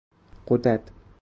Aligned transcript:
غدد 0.49 0.81